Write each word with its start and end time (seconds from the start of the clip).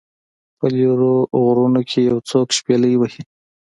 په 0.57 0.65
لیرو 0.75 1.13
غرونو 1.43 1.81
کې 1.89 1.99
یو 2.09 2.17
څوک 2.29 2.47
شپیلۍ 2.57 2.93
وهي 2.97 3.23